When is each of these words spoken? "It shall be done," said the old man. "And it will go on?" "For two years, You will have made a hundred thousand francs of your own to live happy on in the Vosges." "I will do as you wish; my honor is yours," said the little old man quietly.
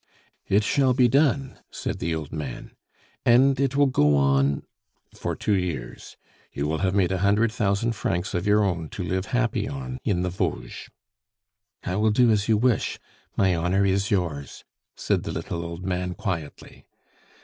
"It 0.47 0.63
shall 0.63 0.95
be 0.95 1.07
done," 1.07 1.59
said 1.69 1.99
the 1.99 2.15
old 2.15 2.31
man. 2.33 2.71
"And 3.23 3.59
it 3.59 3.75
will 3.75 3.85
go 3.85 4.15
on?" 4.17 4.63
"For 5.13 5.35
two 5.35 5.53
years, 5.53 6.17
You 6.51 6.67
will 6.67 6.79
have 6.79 6.95
made 6.95 7.11
a 7.11 7.19
hundred 7.19 7.51
thousand 7.51 7.91
francs 7.91 8.33
of 8.33 8.47
your 8.47 8.63
own 8.63 8.89
to 8.97 9.03
live 9.03 9.27
happy 9.27 9.67
on 9.67 9.99
in 10.03 10.23
the 10.23 10.31
Vosges." 10.31 10.89
"I 11.83 11.97
will 11.97 12.09
do 12.09 12.31
as 12.31 12.47
you 12.49 12.57
wish; 12.57 12.97
my 13.37 13.53
honor 13.55 13.85
is 13.85 14.09
yours," 14.09 14.63
said 14.95 15.21
the 15.21 15.29
little 15.31 15.63
old 15.63 15.85
man 15.85 16.15
quietly. 16.15 16.83